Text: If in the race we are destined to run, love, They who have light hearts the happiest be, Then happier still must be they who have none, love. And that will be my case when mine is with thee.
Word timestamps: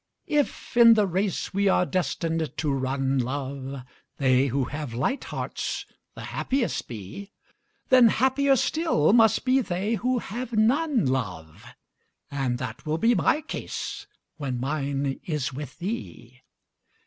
If 0.25 0.75
in 0.75 0.95
the 0.95 1.05
race 1.05 1.53
we 1.53 1.67
are 1.67 1.85
destined 1.85 2.57
to 2.57 2.73
run, 2.73 3.19
love, 3.19 3.83
They 4.17 4.47
who 4.47 4.63
have 4.65 4.95
light 4.95 5.25
hearts 5.25 5.85
the 6.15 6.23
happiest 6.23 6.87
be, 6.87 7.31
Then 7.89 8.07
happier 8.07 8.55
still 8.55 9.13
must 9.13 9.45
be 9.45 9.61
they 9.61 9.93
who 9.93 10.17
have 10.17 10.53
none, 10.53 11.05
love. 11.05 11.63
And 12.31 12.57
that 12.57 12.83
will 12.83 12.97
be 12.97 13.13
my 13.13 13.41
case 13.41 14.07
when 14.37 14.59
mine 14.59 15.19
is 15.23 15.53
with 15.53 15.77
thee. 15.77 16.41